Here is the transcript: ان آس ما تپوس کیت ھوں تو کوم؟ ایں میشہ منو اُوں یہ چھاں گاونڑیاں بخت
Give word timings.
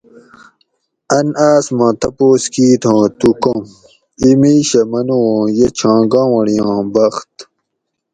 ان 1.17 1.27
آس 1.49 1.65
ما 1.77 1.87
تپوس 2.01 2.43
کیت 2.53 2.83
ھوں 2.89 3.03
تو 3.19 3.29
کوم؟ 3.41 3.63
ایں 4.21 4.35
میشہ 4.41 4.81
منو 4.91 5.17
اُوں 5.27 5.39
یہ 5.57 5.69
چھاں 5.77 5.99
گاونڑیاں 6.11 6.79
بخت 6.93 7.33